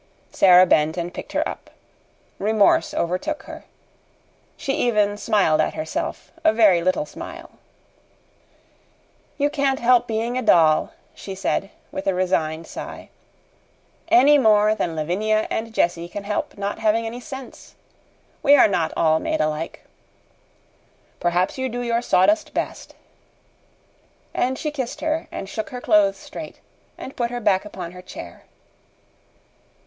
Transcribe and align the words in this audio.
Sara 0.31 0.65
bent 0.65 0.97
and 0.97 1.13
picked 1.13 1.33
her 1.33 1.47
up. 1.47 1.69
Remorse 2.39 2.91
overtook 2.91 3.43
her. 3.43 3.65
She 4.57 4.73
even 4.73 5.15
smiled 5.15 5.61
at 5.61 5.75
herself 5.75 6.31
a 6.43 6.51
very 6.51 6.81
little 6.81 7.05
smile. 7.05 7.51
"You 9.37 9.51
can't 9.51 9.79
help 9.79 10.07
being 10.07 10.39
a 10.39 10.41
doll," 10.41 10.91
she 11.13 11.35
said 11.35 11.69
with 11.91 12.07
a 12.07 12.15
resigned 12.15 12.65
sigh, 12.65 13.09
"any 14.07 14.39
more 14.39 14.73
than 14.73 14.95
Lavinia 14.95 15.45
and 15.51 15.71
Jessie 15.71 16.09
can 16.09 16.23
help 16.23 16.57
not 16.57 16.79
having 16.79 17.05
any 17.05 17.19
sense. 17.19 17.75
We 18.41 18.55
are 18.55 18.67
not 18.67 18.91
all 18.97 19.19
made 19.19 19.39
alike. 19.39 19.83
Perhaps 21.19 21.59
you 21.59 21.69
do 21.69 21.81
your 21.81 22.01
sawdust 22.01 22.55
best." 22.55 22.95
And 24.33 24.57
she 24.57 24.71
kissed 24.71 25.01
her 25.01 25.27
and 25.31 25.47
shook 25.47 25.69
her 25.69 25.79
clothes 25.79 26.17
straight, 26.17 26.59
and 26.97 27.15
put 27.15 27.29
her 27.29 27.39
back 27.39 27.65
upon 27.65 27.91
her 27.91 28.01
chair. 28.01 28.45